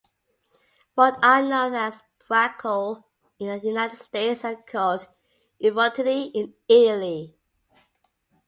What 0.95 1.23
are 1.23 1.43
known 1.43 1.75
as 1.75 2.01
"braciole" 2.27 3.03
in 3.37 3.49
the 3.49 3.59
United 3.59 3.97
States 3.97 4.43
are 4.43 4.55
called 4.55 5.07
"involtini" 5.63 6.31
in 6.33 6.55
Italy. 6.67 7.37